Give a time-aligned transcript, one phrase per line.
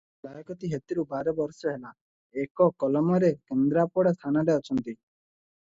[0.27, 1.91] ଲାଏକତୀ ହେତୁରୁ ବାର ବରଷ ହେଲା
[2.45, 4.99] ଏକ କଲମରେ କେନ୍ଦ୍ରାପଡ଼ା ଥାନାରେ ଅଛନ୍ତି।